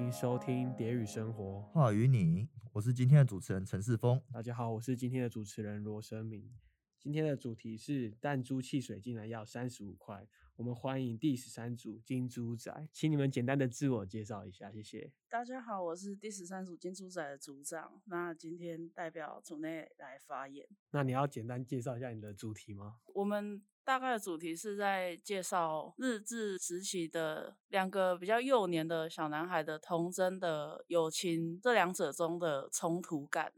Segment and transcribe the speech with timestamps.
[0.00, 1.58] 迎收听《蝶语生活》。
[1.72, 4.20] 话与你，我是今天的主持人陈世峰。
[4.32, 6.50] 大家好，我是今天的主持人罗生明。
[6.98, 10.26] 今天的主题是弹珠汽水竟然要三十五块。
[10.56, 15.12] 我们欢迎第十三组金猪仔，请你们简单的自我介绍一下，谢谢。
[15.28, 18.00] 大家好，我是第十三组金猪仔的组长。
[18.06, 20.66] 那今天代表组内来发言。
[20.92, 22.96] 那你要简单介绍一下你的主题吗？
[23.14, 33.52] 我们大概的主题是在介绍日治时期的两个比较幼年的小男孩的童真的友情，这两者中的冲突感，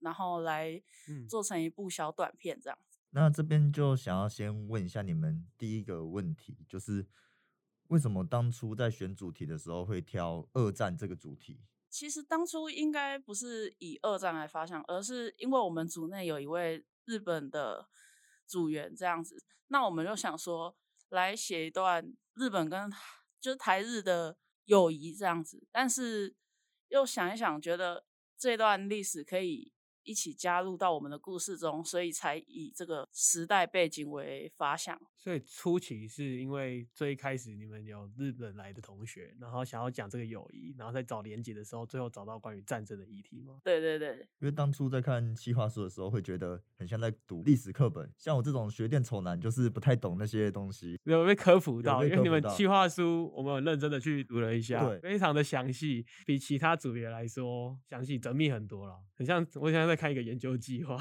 [0.00, 0.82] 然后来
[1.26, 2.78] 做成一部小短片这样。
[3.12, 7.06] 那这边就想要先问一下你们第一个问题，就是
[7.86, 11.62] 为什么当初在选主题的时候会挑二战这个主题？
[11.88, 17.88] 其实当初应该不是以二战来发想，而是因为我们组内有一位日本的
[18.48, 20.74] 组员这样子，那我们就想说
[21.10, 22.90] 来写一段日本跟
[23.40, 26.34] 就是台日的友谊这样子，但是
[26.88, 28.04] 又想一想，觉得
[28.36, 29.72] 这段历史可以。
[30.08, 34.98] 一起加入到我们的故事中，所以才以这个时代背景为发想。
[35.18, 43.58] 所以初期是因为最开始你们有日本来的同学，然后想要讲这个友谊，然后在找连接的时候，最后找到关于战争的议题吗？
[43.62, 44.26] 对对对。
[44.38, 48.10] 因为当初在看企划书的时候，会觉得很像在读历史课本。
[48.16, 50.98] 像我这种学电丑男，就是不太懂那些东西。
[51.04, 58.96] 有被科普到，因为你们企划书我们很认真的去读了一下，对，非常的详细，比其他组别来说详细缜密很多了。
[59.14, 60.96] 很像我现在在在看一个研究计划，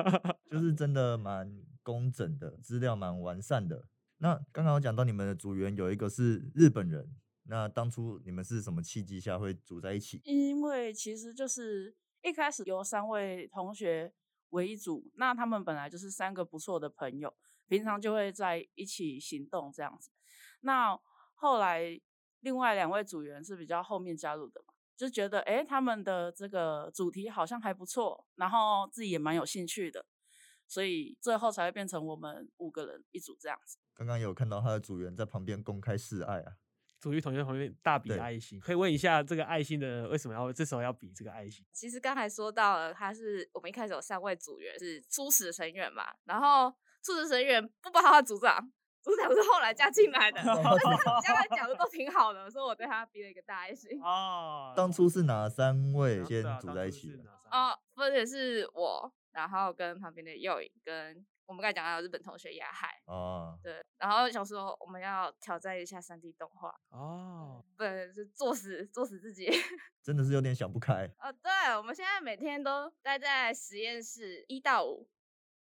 [0.50, 3.86] 就是真的蛮工整的，资料蛮完善的。
[4.16, 10.22] 那刚刚我讲到你们的组员有一个是日本人，那当初你们是什么契机下会组在一起？
[10.24, 14.10] 因为其实就是一开始由三位同学
[14.50, 17.34] 为一组，那他们本来就是三个不错的朋友，
[17.68, 20.10] 平常就会在一起行动这样子。
[20.62, 20.98] 那
[21.34, 22.00] 后来
[22.40, 24.69] 另外两位组员是比较后面加入的嘛。
[25.00, 30.04] 就觉得哎，他们的这个主题好像还不错，然后自己也蛮有兴趣的，
[30.66, 33.78] 所以最后才会变成我们五个人一组这样子。
[33.94, 36.52] 刚刚有看到他的组员在旁边公开示爱啊，
[36.98, 41.64] 组员同学旁边大比爱心，可以问一下这个爱心的为什么要这时候要比这个爱心？
[41.72, 46.70] 其实刚才说到了，他是我们一开始有三位组员是初始成员嘛，然后
[47.02, 48.70] 初始成员不包括组长。
[49.02, 54.00] 组长是后来加进来的， 但是将来讲的都挺好的，所以我对他比了一个大爱心。
[54.02, 57.30] 哦，当初是哪三位先组在一起的？
[57.50, 63.00] 哦，分别是我，然后跟旁边的佑影，跟我们刚才讲到日本同学亚海。
[63.06, 66.72] 哦，对，然后想说我们要挑战一下三 D 动画。
[66.90, 69.50] 哦，对，是作死，作死自己。
[70.02, 71.10] 真的是有点想不开。
[71.18, 75.08] 哦，对，我们现在每天都待在实验室一到五。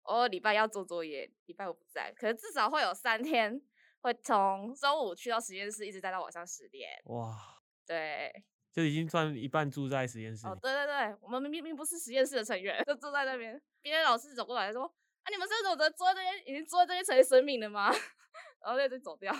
[0.07, 3.61] 我礼拜要做作业，礼拜五不在，可是至少会有三天
[3.99, 6.89] 会从中午去到实验室，一直待到晚上十点。
[7.05, 7.35] 哇，
[7.85, 10.47] 对，就已经算一半住在实验室。
[10.47, 13.61] 哦，对对对，我们明明不是实验室的成员，就住在那边。
[13.83, 14.83] 别的老师走过来说
[15.23, 17.91] ：“啊，你们是走着坐在这边，已经坐在这边成为生命了吗？”
[18.63, 19.33] 然后就走掉。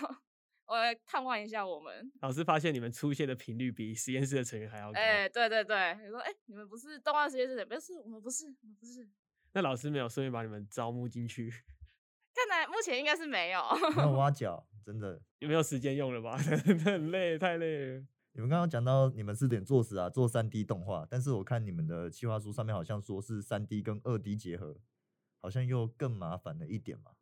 [0.66, 2.12] 我来探望一下我们。
[2.22, 5.00] 老师发现你们出现的频率比实验室的成员还要高。
[5.00, 7.66] 哎，对对对，你说，哎，你们不是动画实验室的？
[7.66, 9.08] 不是，我们不是，我们不是。
[9.54, 11.50] 那老师没有顺便把你们招募进去？
[12.36, 13.62] 看来目前应该是没有。
[13.96, 16.38] 没有挖角，真的有没有时间用了吧？
[16.38, 18.06] 很累，太累了。
[18.34, 24.78] 你们刚刚讲到你们是点做事啊，做三 D 动画，但是我看你们的计划书上面好像说是三 D 跟二 D 结合，
[25.40, 27.14] 好像又更麻烦了一点嘛。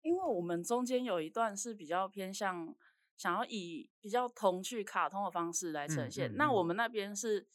[0.00, 2.74] 因为我们中间有一段是比较偏向
[3.18, 7.46] 想要以比较童趣卡通的方式来呈现，那我们那边是。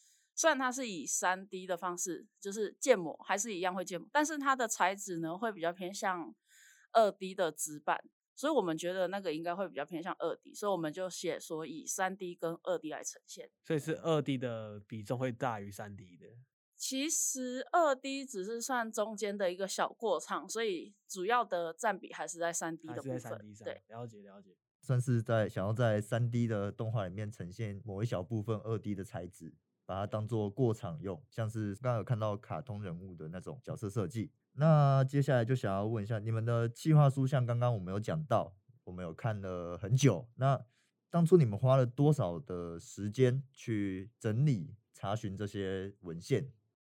[0.41, 6.34] 虽然它是以三 D 的方式，就是建模，还是一样会建模，但是它的材质呢会比较偏向
[6.94, 8.03] 二 D 的纸板，
[8.34, 13.52] 所以我们觉得那个应该会比较偏向二 D，所以我们就写说以三 D 跟二 D 来呈现。
[13.63, 16.25] 所以是二 D 的比重会大于三 D 的。
[16.75, 23.53] 其实二 D 只是算中间的一个小过场，所以主要的占比还是在三 D 的部分。
[23.64, 24.58] 对，了解了解。
[24.82, 29.53] 算是在想要在三 D 的动画里面呈现某一小部分二 D 的材质。
[29.91, 34.32] 把它当做过场用，像是刚刚有看到卡通人物的那种角色设计。
[34.53, 38.55] 那接下来就想要问一下，你们的计划书，像刚刚我们有讲到，
[38.85, 40.29] 我们有看了很久。
[40.35, 40.58] 那
[41.09, 46.53] 当初你们花了多少的时间去整理、查询这些文献？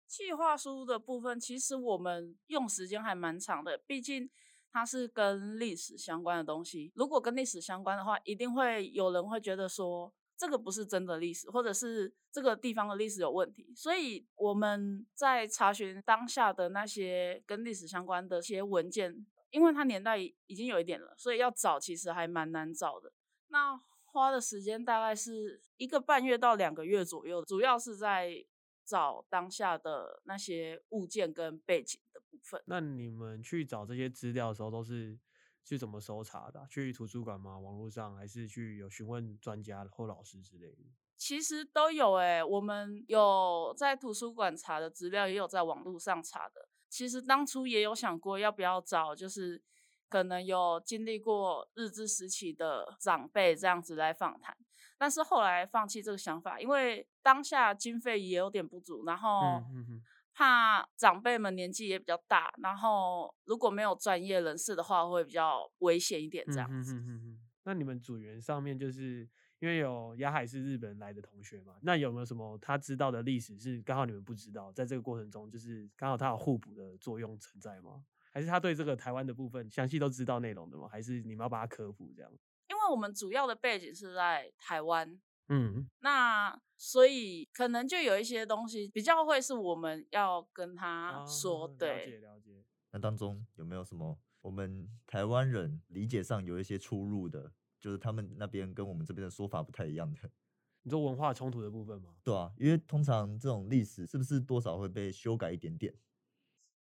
[0.07, 4.30] 计划书的部分，其实我们用时间还蛮长的，毕竟
[4.71, 6.94] 它是跟历史相关的东西。
[6.95, 10.13] 如果跟历史相关的话，一定会有人会觉得说。
[10.37, 23.13] 这个不是真的历史，或者是这个地方的历史有问题，所以我们在查询当下的那些跟历史相关的一些文件，因为它年代已经有一点了，所以要找其实还蛮难找的。
[23.47, 28.45] 那花的时间大概是一个半月到两个月左右，主要是在
[28.83, 32.61] 找当下的那些物件跟背景的部分。
[32.65, 35.17] 那你们去找这些资料的时候，都是
[35.65, 37.59] 去怎么搜查的啊、去图书馆吗？
[37.59, 40.83] 网络上，还是去有询问专家或老师之类的？
[41.17, 46.69] 其实都有诶、我们有在图书馆查的资料，也有在网络上查的。
[46.89, 49.62] 其实当初也有想过要不要找，就是
[50.07, 54.56] 可能有经历过日治时期的长辈这样子来访谈，
[54.97, 60.03] 但是后来放弃这个想法，因为当下经费也有点不足，然后嗯嗯嗯，
[60.35, 66.93] 怕长辈们年纪也比较大，然后如果没有专业人士的话，会比较危险一点这样子。
[66.93, 69.27] 嗯哼哼哼哼那你们组员上面就是
[69.59, 78.03] 因为有雅海是日本人来的同学嘛，那有没有什么他知道的历史是刚好你们不知道，在这个过程中就是刚好他有互补的作用存在吗？
[78.31, 80.89] 还是他对这个台湾的部分详细都知道内容的吗？
[80.89, 82.29] 还是你们要把他科普这样？
[82.67, 85.17] 因为我们主要的背景是在台湾，
[85.50, 92.65] 嗯，那所以可能就有一些东西比较会是我们要跟他说，对了，解了解。
[92.92, 97.51] 那当中有没有什么我们台湾人理解上有一些出入的？
[97.80, 100.30] 就是他们那边跟我们这边的说法不太一样的，
[100.81, 102.15] 你说文化冲突的部分吗？
[102.24, 105.94] 对啊，因为通常这种历史是不是多少会被修改一点点？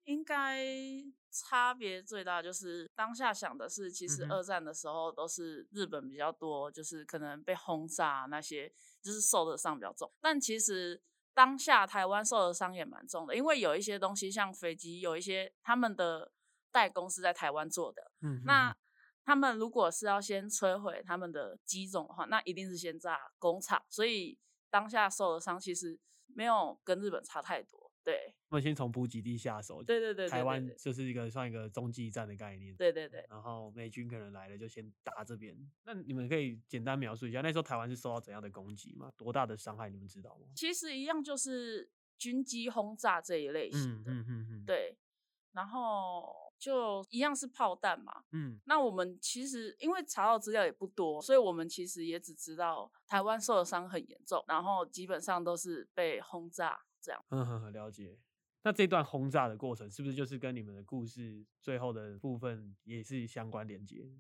[0.08, 0.66] 应该
[1.30, 10.10] 差别最大就是当下想的是，其实二战的时候都是日本比较多，就是可能被轰炸那些，就是受的伤比较重。
[10.22, 11.02] 但其实
[11.34, 16.32] 当下台湾受的伤也蛮重的，因为有一些东西像飞机，有一些他们的
[16.72, 18.76] 代工是在台湾做的，嗯那
[19.26, 24.40] 他们如果是要先摧毁他们的机种的话，那一定是先炸工厂，所以
[24.70, 27.92] 当下受的伤其实没有跟日本差太多。
[28.06, 32.74] 对，他们先从补给地下手，对对对对台湾就是一个算一个中继站的概念。
[32.76, 33.26] 对对对。
[33.30, 35.58] 然后美军可能来了就先打这边。
[35.84, 39.12] 那你们可以简单描述一下那时候台湾是受到怎样的攻击吗？
[39.18, 40.48] 多大的伤害你们知道吗？
[40.56, 44.98] 其实一样就是军机轰炸这一类型嗯的，嗯嗯嗯，，对，
[45.52, 48.24] 然后就一样是炮弹嘛。
[48.32, 57.22] 嗯那我们其实因为查到资料也不多，所以我们其实也只知道台湾受的伤很严重，然后基本上都是被轰炸这样。
[57.30, 58.18] 嗯哼哼，了解。
[58.68, 64.12] 那这段轰炸的过程是不是就是跟你们的故事最后的部分也是相关连接？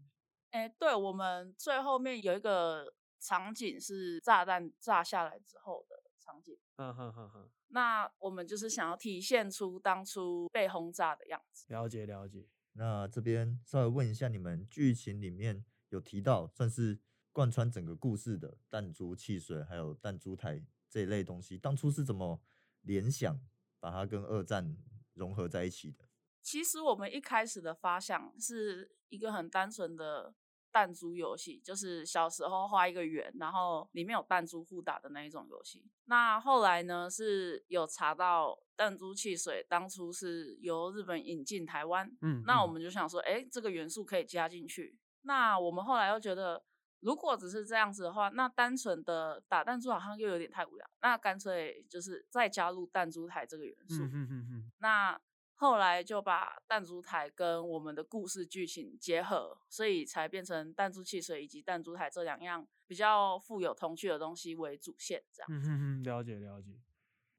[0.51, 6.57] 哎，对，我们最后面有一个场景是炸弹炸下来之后的场景。
[6.77, 11.65] 嗯哼哼哼，那我们就是想要体现出当初被轰炸的样子。
[11.67, 12.47] 了解了解。
[12.71, 16.97] 那这边稍微问一下，你们剧情里面有提到，算是
[17.33, 22.39] 贯穿整个故事的弹珠汽水还有弹珠台这一类东西，当初是怎么
[22.83, 23.37] 联想
[23.79, 24.75] 把它跟二战
[25.13, 26.05] 融合在一起的？
[26.41, 30.33] 其实我们一开始的发想是一个很单纯的
[30.71, 35.85] 弹珠游戏，就是小时候画一个圆，然后里面有弹珠互打的那一种游戏。
[36.05, 44.97] 那后来呢，是有查到弹珠汽水当初是由日本引进台湾，嗯，那我嗯们就想说，哎，这个元素可以加进去。
[45.23, 46.63] 那我们后来又觉得，
[46.99, 54.03] 如果只是这样子的话，那单纯的打弹珠好像又有点太无聊，那干脆就是再加入弹珠台这个元素。
[54.03, 55.21] 嗯哼哼哼，那
[55.53, 65.47] 后来就把弹珠台跟我们的故事剧情结合，所以才变成弹珠汽水以及弹珠台这两样比较富有童趣的东西为主线，这样。
[65.51, 66.79] 嗯哼哼，了解了解。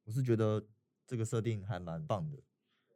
[0.05, 0.65] 我是觉得
[1.07, 2.39] 这个设定还蛮棒的，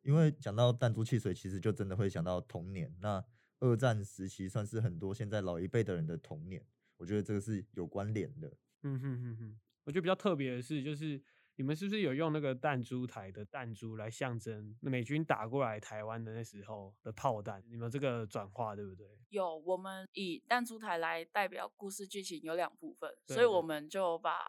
[0.03, 2.93] 因为讲到弹珠汽水，其实就真的会想到童年。
[3.01, 3.25] 那
[3.63, 6.61] 二战时期算是很多现在老一辈的人的童年，
[6.97, 8.53] 我觉得这个是有关联的。
[8.83, 11.23] 嗯哼哼哼，我觉得比较特别的是，就是
[11.55, 17.63] 你们是不是有用那个弹珠台的弹珠来象征美军打过来台湾的那时候的炮弹？
[17.69, 19.07] 你们这个转化对不对？
[19.29, 24.41] 有我们以弹珠台来代表故事剧情有两部分，所以我们就把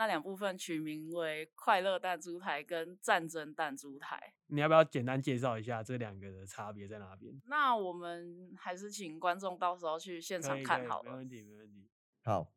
[0.00, 7.38] 那两部分取名为“快乐弹珠台”跟“战争弹珠台你要不要简单介绍一下这两个的差别在哪边”。？
[7.44, 11.10] 那我们还是请观众到时候去现场看好了。
[11.10, 11.86] 没问题没问题。
[12.24, 12.50] 好，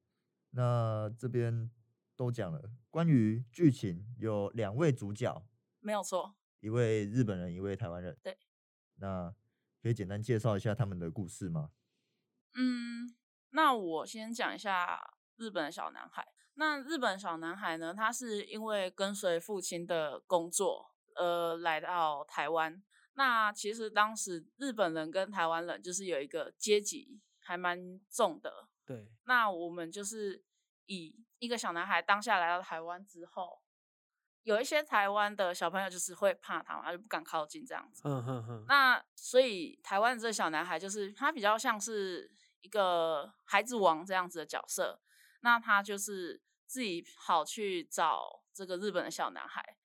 [0.52, 1.70] 那这边
[2.16, 5.46] 都讲了，关于剧情有两位主角，
[5.82, 8.18] 没有错，一位日本人，一位台湾人。
[8.24, 8.38] 对，
[9.00, 9.36] 那
[9.82, 11.72] 可以简单介绍一下他们的故事吗？
[12.54, 13.14] 嗯，
[13.50, 16.26] 那我先讲一下日本的小男孩。
[16.56, 22.82] 那日本小男孩呢，他是因为跟随父亲的工作，呃，来到台湾。
[23.16, 28.68] 那其实当时日本人跟台湾人就是有一个阶级还蛮重的。
[28.86, 30.44] 对，那我们就是
[30.88, 33.62] 以一个小男孩当下来到台湾之后，
[34.44, 38.02] 有一些台湾的小朋友就是会怕他嘛，他就不敢靠近这样子。
[38.06, 42.30] 嗯哼哼，那所以台湾这个小男孩就是他比较像是
[42.62, 45.00] 一个孩子王这样子的角色，
[45.44, 49.78] 那他就是自己跑去找这个日本的小男孩，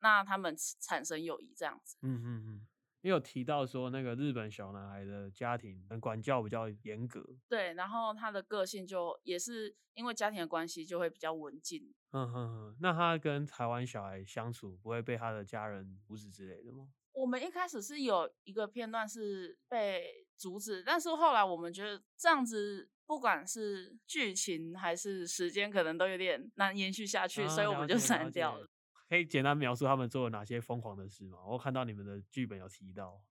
[0.00, 1.96] 那他们产生友谊这样子。
[2.02, 2.66] 嗯嗯嗯，
[3.02, 7.22] 也有提到说那个日本小男孩的家庭管教比较严格。
[7.48, 11.94] 对，然后他的个性就也是因为家庭的关系，就会比较文静。
[12.12, 16.88] 嗯哼哼，那他跟台湾小孩相处不会被他的家人阻止之类的吗？
[17.12, 28.68] 我们一开始是有一个片段是被阻止，但是后来我们觉得这样子，不管是剧情还是时间，可能都有点难延续下去，啊所以我们就删掉了。
[29.08, 31.38] 可以简单描述他们做了哪些疯狂的事吗？
[31.46, 33.22] 我看到你们的剧本有提到，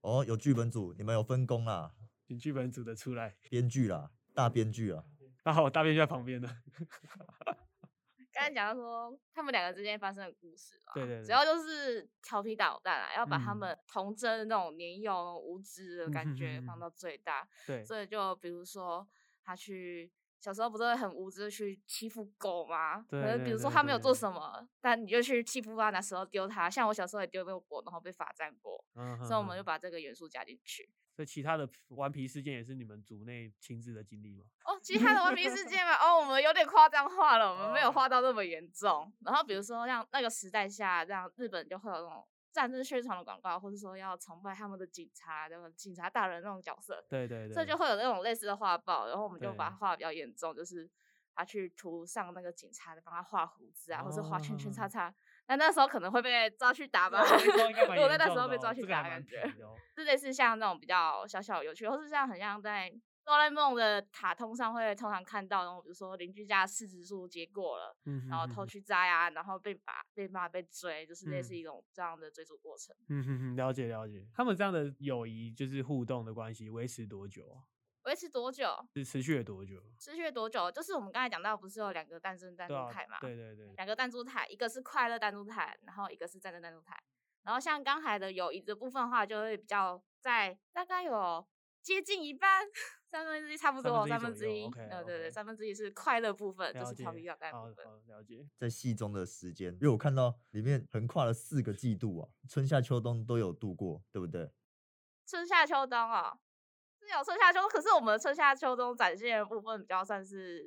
[0.00, 1.92] 哦，有剧本组，你们有分工啦，
[2.26, 3.36] 请剧本组的出来。
[3.48, 5.04] 编剧啦，大编剧啊。
[5.44, 6.48] 那 好我大编剧在旁边呢。
[8.40, 13.58] 刚才讲到说他们两个之间发生的故事嘛，对对对主要就是调皮捣蛋啊，要把他嗯。
[13.58, 16.64] 们童真的那种年幼无知的感觉嗯。
[16.66, 17.46] 放到最大。
[17.66, 19.06] 对，所以就比如说
[19.44, 23.04] 他去小时候不是会很无知地去欺负狗吗？
[23.08, 26.68] 对可是比如说他没有做什么，但你就去欺负他，拿石头丢他。
[26.70, 30.88] 像我小时候也丢过狗，然后被罚站过，嗯所以我们就把这个元素加进去。
[31.14, 34.44] 所以其他的顽皮事件也是你们组内亲自的经历吗？
[34.64, 39.12] 哦，其他的顽皮事件嘛，哦，我们有点夸张化了，我们没有哦画到那么严重。
[39.26, 50.88] 然后比如说像那个时代下，这样日本就会有那种战争宣传的广告，或者说要崇拜他们的警察，那种警察大人那种角色，对对对，这就会有那种类似的画报，然后我们就把它画的比较严重，就是
[51.34, 54.88] 他去涂上那个警察的，帮他画胡子啊，或者画圈圈叉哦。
[54.88, 55.14] 叉。
[55.46, 62.92] 那那时候可能会被抓去打吧，对我在那时候被抓 去打，感觉皮的哦是类似像那种比较小小有趣，或是像很像在
[63.24, 72.96] 哆啦 A 梦的卡通上会通常看到然后，比如说邻居家柿子树结果了，嗯然后偷去摘啊，然后被打、被骂、被追，就是类似嗯一种这样的追逐过程。
[73.08, 74.26] 嗯哼哼，了解了解。
[74.34, 77.62] 他们这样的友谊就是互动的关系，维持多久啊？
[78.04, 78.66] 维持多久？
[78.94, 79.78] 是持续了多久？
[79.98, 80.70] 持续了多久？
[80.72, 83.18] 就是我们刚才讲到，不是有两个诞生弹珠台嘛？
[83.20, 86.98] 对对对，两个弹珠台，一个是快乐弹珠台，然后一个是战争弹珠台。
[87.42, 91.46] 然后像刚才的友谊的部分的话，就会比较在大概有
[91.82, 92.66] 接近一半，
[93.06, 96.84] 三分之一差不多，三三分之一呃，对对，三分之一是快乐部分，就。
[96.84, 97.86] 是调皮捣蛋部分。
[97.86, 98.46] 好了解。
[98.58, 104.50] 在戏中的时间，因为我看到里面横跨了四个季度啊，春夏秋冬都有度过，对不对？
[105.26, 106.38] 春夏秋冬哦，
[106.98, 110.64] 是有春夏秋冬，可是我们的春夏秋冬展现的部分比较算是，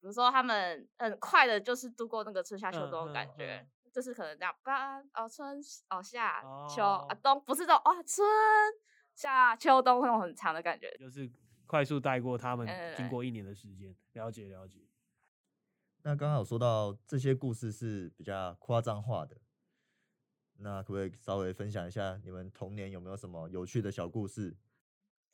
[0.00, 8.26] 比如说他们很快的，就是度过那个春夏秋嗯冬的感嗯觉，嗯就是可能这样，吧哦春哦夏秋哦啊冬，不是这种哦春
[9.16, 10.94] 夏秋冬那种很长的感觉。
[10.96, 11.28] 就是
[11.66, 14.86] 快速带过他们嗯经过一年的时间，了解了解。
[16.02, 19.36] 那刚刚有说到这些故事是比较夸张化的，
[20.58, 24.56] 那可不可以稍微分享一下你们童年有没有什么有趣的小故事？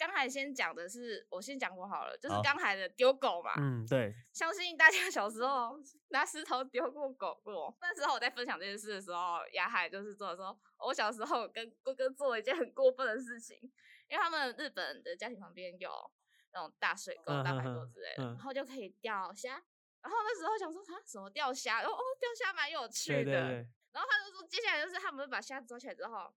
[0.07, 5.79] 刚才先讲的是，我先讲过好了，就是好刚才的丢狗嘛，嗯，对，相信大家小时候
[6.09, 7.73] 拿石头丢过狗过。
[7.81, 13.57] 那时候我在分享这件事的时候，雅海就是做的说，我小时候跟哥哥做了一件很过分的事情，
[14.09, 15.91] 因为他们日本的家庭旁边有
[16.53, 19.63] 那种大水沟、大排沟之类的，嗯然后就可以钓虾。
[20.03, 21.81] 然后那时候想说，啊，什么钓虾？
[21.81, 23.23] 然后哦，钓虾蛮有趣的。
[23.23, 26.35] 对对对，然后他就说，接下来就是他们会把虾抓起来之后，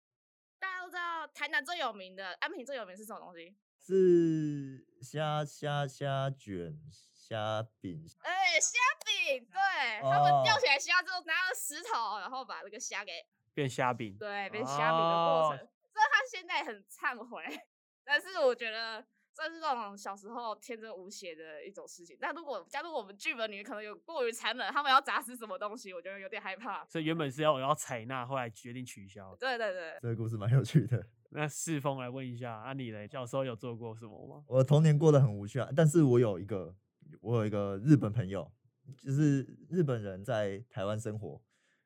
[0.66, 3.56] 大家都知道台南最有名的安平最有名是什么东西？
[3.80, 6.76] 是虾虾虾卷、
[7.14, 13.12] 虾饼，哎，虾饼，对他们钓哦起来虾之后，拿了石头，然后把这个虾给
[13.54, 14.18] 变虾饼。
[14.18, 15.66] 对变虾饼的过程。
[15.66, 17.44] 哦虽然他现在很忏悔，
[18.04, 19.06] 但是我觉得
[19.36, 22.18] 算是这种小时候天真无邪的一种事情。
[22.22, 26.86] 但如果加入我们剧本里面，可能有过于残忍，他们要砸死什么东西，我觉得有点害怕。
[26.86, 29.36] 所以原本是要我要采纳，后来决定取消。
[29.36, 31.06] 对对对，这个故事蛮有趣的。
[31.32, 34.46] 那世峰来问一下，啊你嘞，小时候有做过什么吗？
[34.48, 36.74] 我童年过得很无趣啊，但是我有一个，
[37.20, 38.50] 我有一个日本朋友，
[38.98, 41.42] 就是日本人在台湾生活，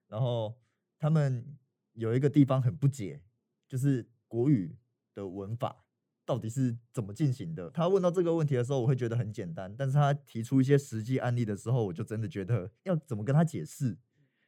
[0.07, 0.55] 然后
[0.99, 1.57] 他们
[1.93, 3.23] 有一个地方很不解，
[3.67, 4.77] 就是国语
[5.15, 5.83] 的文法
[6.29, 7.71] 到底是怎么进行的。
[7.71, 13.97] 他问到这个问题的时候，我会觉得很简单，但是他提出一些实际案例的时候，我就真的觉得要怎么跟他解释，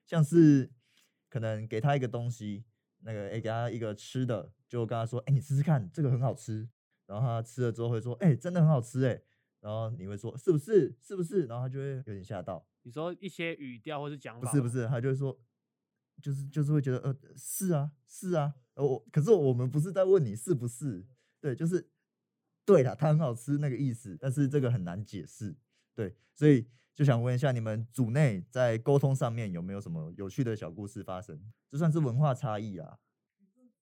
[0.06, 0.72] 像是
[1.28, 2.66] 可能给他一个东西，
[3.00, 6.70] 那个诶、给他一个吃的，就跟他说，哎、你试试看，这个很好吃。
[7.08, 9.20] 然后他吃了之后会说，哎、真的很好吃哎。
[9.60, 10.96] 然后你会说是不是？
[11.02, 11.48] 是不是？
[11.48, 12.64] 然后他就会有点吓到。
[12.84, 14.48] 你说一些语调或是讲法？
[14.52, 15.40] 不是不是，他就会说，
[16.22, 21.06] 就是就是会觉得呃是啊是啊，呃我可是我们不是在问你是不是，
[21.42, 21.90] 对，就是
[22.64, 25.54] 对了，它很好吃那个意思，但是这个很难解释，
[25.94, 31.52] 对，所以就想问一下你们组内在沟通上面有没有什么有趣的小故事发生？
[31.70, 33.00] 这算是文化差异啊。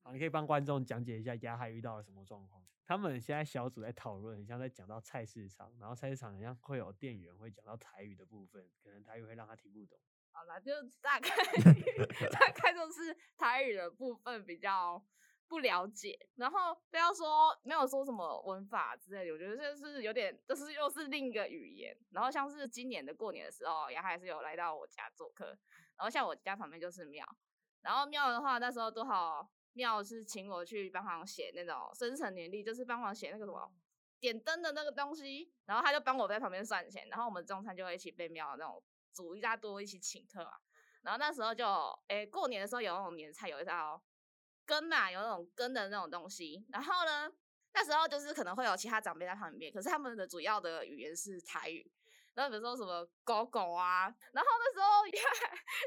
[0.02, 2.66] 好，你可以帮观众讲解一下亚海遇到了什么状况？
[2.86, 10.00] 他们现在小组在讨论，很像在讲到菜市场，然后菜市场好像会有店员会讲到台语的部分，可能台语会让他听不懂。
[10.32, 11.30] 好了，就大概
[12.32, 15.04] 大概就是台语的部分比较
[15.50, 21.98] 不了解，然后不要说没有说什么文法之类的，我觉得这是有点，这是又是另一个语言。
[22.12, 25.48] 然后像是今年的过年的时候，也还是有来到我家做客，
[25.98, 27.26] 然后像我家旁边就是庙，
[27.82, 33.70] 然后庙的话那时候多好，庙是请我去帮忙写那种生辰年历，就是帮忙写那个什么。
[34.20, 40.60] 点灯的那个东西，然后他就帮我在旁边算钱，然后我们中餐就会一起被庙那种煮一大多一起请客啊。
[41.04, 41.66] 然后那时候就，
[42.10, 44.04] 诶，过年的时候有那种年菜，有一道
[44.70, 46.64] 羹嘛，有那种根的那种东西。
[46.70, 47.28] 然后呢，
[47.74, 51.92] 那时候就是可能会有其他长辈在旁边，可是他们的主要的语言是台语。
[52.36, 55.22] 然后比如说什么狗狗啊，然后那时候 呀，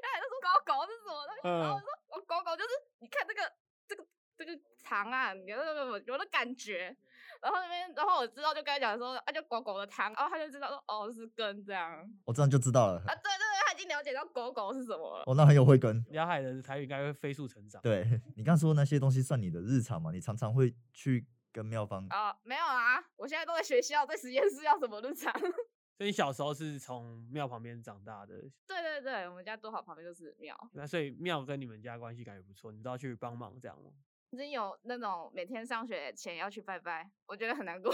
[0.03, 1.61] 呀，就说狗狗是什么？
[1.61, 3.53] 然后我说我狗狗就是你看这个
[3.87, 4.05] 这个
[4.37, 6.97] 这个糖啊，有那个有的感觉。
[7.41, 12.09] 然后那边，然后我知道就跟他讲说，啊，就狗狗的汤，然后他就知道说，哦，是根这样。
[12.25, 13.03] 我这样就知道了。
[13.05, 15.25] 啊，对对对，他已经了解到狗狗是什么了。
[15.27, 16.05] 哦，那很有慧根。
[16.11, 17.81] 辽海的台语应该会飞速成长。
[17.81, 20.13] 对 你刚说那些东西算你的日常嘛？
[20.13, 22.37] 你常常会去跟妙方啊？
[22.43, 25.33] 没有啊，我现在都在学校，在实验室要什么日常。
[25.97, 28.35] 所以你小时候是从庙旁边长大的？
[28.67, 30.55] 对对对，我们家多好旁边就是庙。
[30.73, 33.91] 那所以庙跟你们家关系感觉不错，你都要去帮忙这样吗？
[34.31, 37.93] 已经有那种每天上学前要去拜拜，我觉得很难过。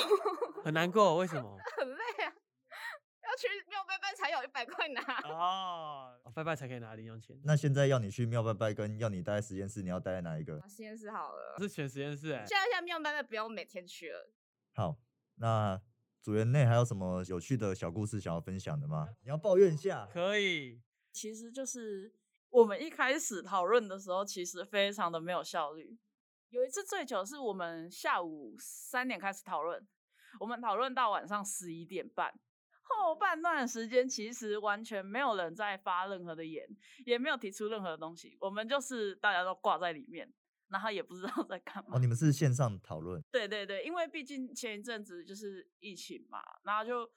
[0.65, 1.57] 很难过，为什么？
[1.77, 2.28] 很累啊，
[4.39, 5.03] 有一百块拿。
[5.29, 7.39] 哦，拜拜才可以拿零用钱。
[7.45, 10.63] 那现在要你去庙拜拜，跟要你待在实验室，你要待在哪一个？
[10.69, 11.57] 实验室好了。
[11.59, 12.45] 是选实验室哎。
[12.47, 14.31] 现在现在庙拜拜不用每天去了。
[14.75, 14.97] 好，
[15.37, 15.81] 那
[16.21, 19.09] 组员内还有什么有趣的小故事想要分享的吗？
[19.23, 20.09] 你要抱怨一下。
[20.13, 20.81] 可以。
[21.13, 22.13] 其实就是
[22.51, 25.99] 我们一开始讨论的时候，其实非常的没有效率。
[26.51, 29.87] 有一次最久是我们下午三点开始讨论，
[30.41, 32.33] 我们讨论到晚上十一点半，
[32.89, 36.67] 后半段时间其实完全没有人在发任何的言，
[37.05, 40.33] 也没有提出任何的东西，我们就是大家都挂在里面，
[40.69, 41.97] 然后也不知道 在干嘛。
[41.97, 43.23] 哦，你们是线上讨论？
[43.31, 47.11] 对对对，因为毕竟前一阵子就是疫情嘛，然后就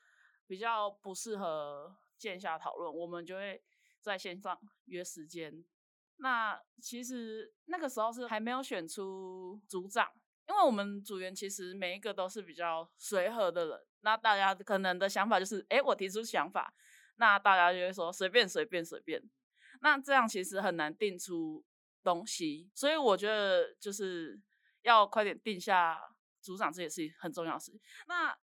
[0.48, 3.62] 比较不适合线下讨论，我们就会
[4.02, 5.64] 在线上约时间。
[6.18, 10.12] 那其实那个时候是还没有选出组长，
[10.48, 16.74] 因为我们组员其实每一个都是比较随和的人，那大家可能的想法就是，哎，我提出想法，
[17.16, 19.22] 那大家就会说随便随便随便，
[19.82, 21.64] 那这样其实很难定出
[22.04, 24.40] 东西，所以我觉得就是
[24.82, 26.00] 要快点定下
[26.42, 27.80] 组长，这也是很重要的事情。
[28.08, 28.38] 那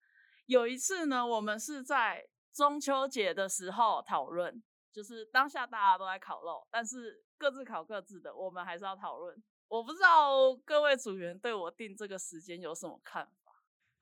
[0.45, 4.63] 有一次呢，我们是在中秋节的时候讨论。
[4.89, 9.43] 就是当下大家都在烤肉，但是各自烤各自的，我们还是要讨论。
[9.67, 13.29] 我不知道各位组员对我定这个时间有什么看。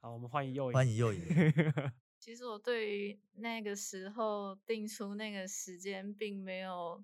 [0.06, 1.20] 好，我们欢迎右欢迎右影。
[2.22, 7.04] 其实我对于那个时候定出那个时间，并没有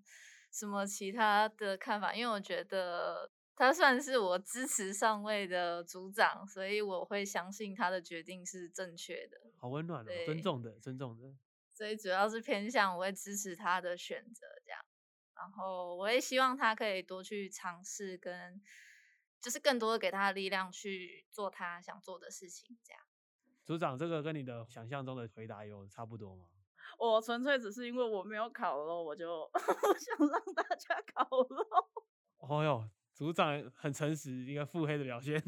[0.52, 9.50] 什么其他的看法，因为我觉得他算是我支持上位的组长，所以我会相信他的决定是正确的。
[9.58, 11.34] 好温暖哦，尊重的，尊重的。
[11.74, 14.80] 所以主要是偏向我会支持他的选择这样，
[15.34, 18.62] 然后我也希望他可以多去尝试，跟
[19.42, 23.02] 就是更多的给他的力量去做他想做的事情这样。
[23.66, 26.46] 组长，这个跟你的想象中的回答有差不多吗？
[27.00, 29.50] 我纯粹只是因为我没有烤肉，我就
[29.98, 31.66] 想让大家烤肉。
[32.38, 35.42] 哦哟，组长很诚实，一个腹黑的表现。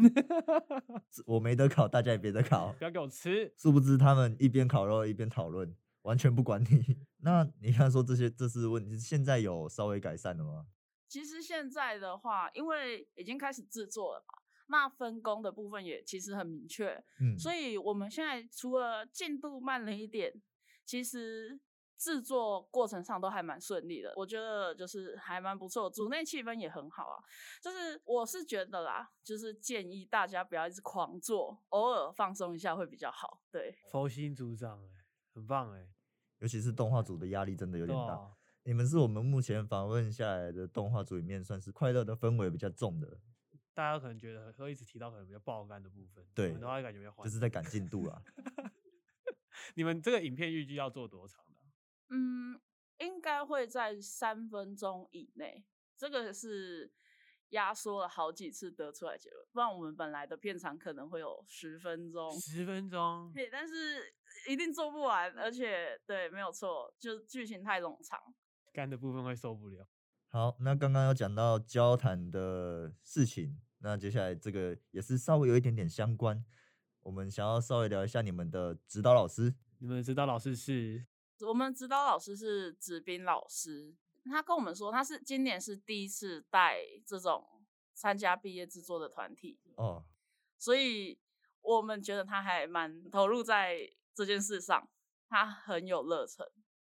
[1.26, 3.54] 我没得烤，大家也别得烤，不要给我吃。
[3.58, 5.76] 殊不知他们一边烤肉一边讨论。
[6.04, 10.68] 完全不管你， 那你看说这些这是问题，现在有稍微改善了吗？
[11.14, 14.34] 其实现在的话，因为已经开始制作了嘛，
[14.66, 20.34] 那分工的部分也其实很明确，嗯，所以我们现在除了进度慢了一点，
[20.84, 21.60] 其实
[22.00, 27.22] 制作过程上都还蛮顺利的，我觉得就是还蛮不错，组内气氛也很好啊。
[27.62, 33.40] 就是我是觉得啦，就是建议大家不要一直狂做，偶尔放松一下会比较好。
[33.52, 34.88] 对，佛心组长哎。
[35.36, 35.88] 很棒哎，
[36.38, 38.36] 尤其是动画组的压力真的有点大。
[38.66, 43.20] 你们是我们目前访问下来的动画组里面算是快乐的氛围比较重的。
[43.74, 48.22] 大家可能觉得会一直提到可能比较爆肝的部分，对，的话感觉比较就是在赶进度啊。
[49.76, 52.16] 你们这个影片预计要做多长的？
[52.16, 52.62] 嗯，
[53.00, 55.66] 应该会在三分钟以内。
[55.98, 56.94] 这个是。
[57.50, 64.12] 压缩了好几次得出来结论，不然我们本来的片长可能会有十分钟，十分钟，对，但是
[64.50, 68.20] 一定做不完，而且对，没有错，就剧情太冗长，
[68.74, 69.88] 干的部分会受不了。
[70.28, 76.44] 好，那刚刚有讲到交谈的事情，那接下来这个也是稍微有一点点相关。
[77.02, 79.54] 我们想要稍微聊一下你们的指导老师。
[79.78, 81.06] 你们指导老师是
[81.42, 90.04] 我们指导老师是子斌老师，他跟我们说他是今年是第一次带这种参加毕业制作的团体，哦，
[90.58, 91.20] 所以
[91.62, 94.90] 我们觉得他还蛮投入在这件事上，
[95.28, 96.48] 他很有热忱。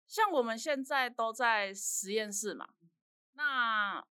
[0.06, 2.68] 像我们现在都在实验室嘛，
[3.32, 4.04] 那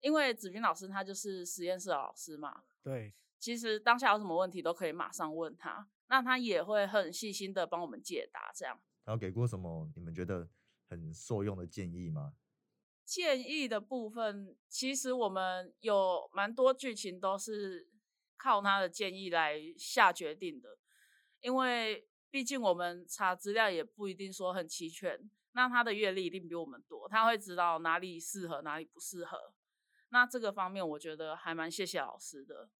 [0.00, 8.50] 因为子斌老师他就是实验室的老师嘛，对，其实当下有什么问题都可以马上问他，那他也会很细心的帮我们解答。
[8.54, 10.48] 这样他有给过什么你们觉得
[10.88, 12.34] 很受用的建议吗？
[13.04, 17.88] 建议的部分，其实我们有蛮多剧情都是
[18.36, 20.78] 靠他的建议来下决定的，
[21.40, 29.52] 因为毕竟我们查资料也不一定说很齐全，那他的阅历一定比我们多，他会知道哪里适合，哪里不适合。
[30.08, 32.70] 那这个方面，我觉得还蛮谢谢老师的。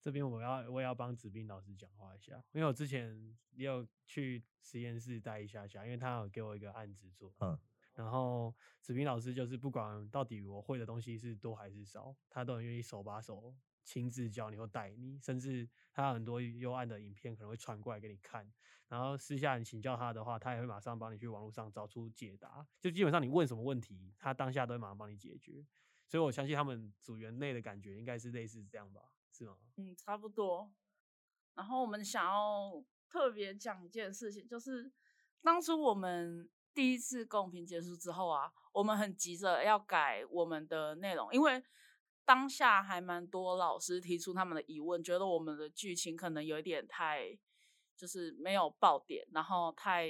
[0.00, 7.58] 这边我要我也要帮子斌老师讲话一下，因为我之前也有去实验室待一下下，因为他有给我一个案子做，嗯，
[7.94, 13.54] 然后子斌老师就是不管到底我会的东西是多还是少，他都很愿意手把手
[13.86, 18.52] 亲自教你或带你，甚至他有很多幽暗的影片可能会传过来给你看，
[18.88, 25.64] 然后私下你请教他的话，他也会马上帮你去网络上找出解答，就基本上你问什么问题，他当下都会马上帮你解决，
[26.08, 29.56] 所以我相信他们组员内的感觉应该是类似这样吧，是吗？
[29.76, 30.70] 嗯，差不多。
[31.54, 34.92] 然后我们想要特别讲一件事情，就是
[35.42, 41.62] 当初我们第一次公评结束之后啊，我们很急着要改我们的内容，因为
[42.26, 47.38] 当下还蛮多老师提出他们的疑问，觉得我们的剧情可能有一点太
[47.96, 50.08] 就是没有爆点，然后太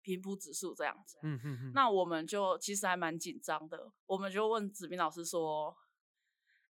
[0.00, 1.18] 平铺直述这样子。
[1.22, 5.76] 嗯哼哼，那我们就其实还蛮紧张的，我们就问子斌老师说：“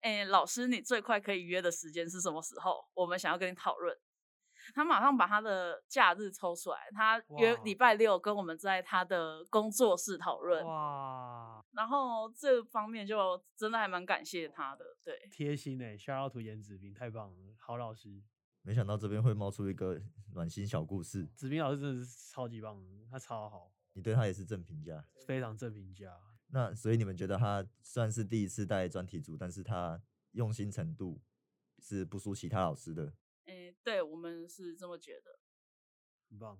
[0.00, 2.88] 哎、老师，你最快可以约的时间是什么时候？
[2.94, 3.94] 我们想要跟你讨论。”
[4.74, 10.64] 他马上把他的假日抽出来，他约礼拜六跟我们在他的工作室讨论。
[10.64, 15.28] 哇，然后这方面就真的还蛮感谢他的，对。
[15.30, 18.22] 贴心哎、欸，shout out to 颜子斌，太棒了，好老师，
[18.62, 20.00] 没想到这边会冒出一个
[20.34, 25.04] 暖心小故事，子斌老师真的是超级棒，他超好，你对他也是正评价。
[25.26, 26.18] 非常正评价。
[26.48, 30.00] 那所以你们觉得他算是第一次带专题组，但是他
[30.32, 31.20] 用心程度
[31.80, 33.12] 是不输其他老师的。
[33.66, 35.38] 哎，对我们是这么觉得。
[36.30, 36.58] 很棒，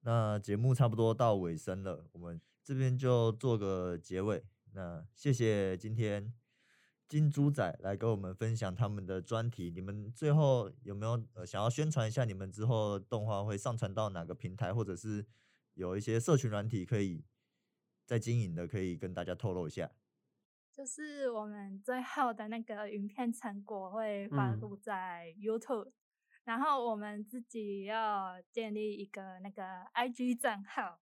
[0.00, 4.44] 那节目差不多到尾声了，我们这边就做个结尾。
[4.72, 6.32] 那谢谢今天
[7.08, 9.70] 金猪仔来跟我们分享他们的专题。
[9.70, 15.24] 你们最后有没有呃想要宣传一下你们之后动画会上传到哪个平台，或者是
[15.74, 17.24] 有一些社群软体可以
[18.04, 19.90] 在经营的，可以跟大家透露一下？
[20.72, 25.92] 就是我们最后的那个影片成果会发嗯布在 YouTube，、
[26.44, 29.62] 然后我们自己要建立一个那个
[29.94, 31.00] IG 账号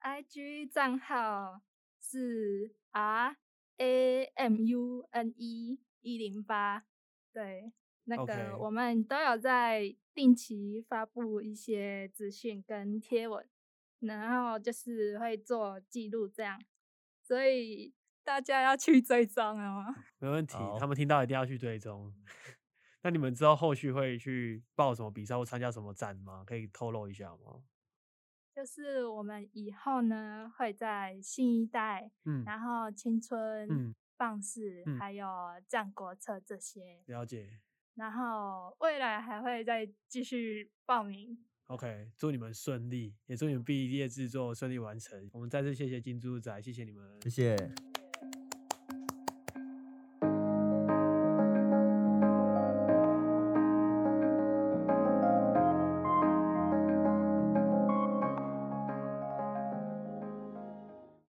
[0.00, 1.60] ，IG 账号
[2.00, 3.36] 是 R
[3.78, 6.84] A M U N E 一零八，
[7.32, 7.72] 对，
[8.04, 13.44] 那个我们都有在定期发布一些资讯跟贴文，
[14.00, 16.60] 然后就是会做记录这样，
[17.20, 19.94] 所以大家要去追踪哦。
[20.18, 22.14] 没问题，他们听到一定要去追踪。
[23.02, 26.42] 那你们知道后续会去报什么比赛或参加什么展吗？
[26.46, 27.62] 可以透露一下吗？
[28.54, 35.26] 就是我们以后呢会在新一代，嗯，然后青春、嗯棒式，嗯还有
[35.68, 37.60] 战国策这些，了解。
[37.94, 41.38] 然后未来还会再继续报名。
[41.66, 45.30] OK，祝你们顺利，也祝你们毕业制作顺利完成。
[45.32, 47.87] 我们再次谢谢金猪仔，谢谢你们，谢谢。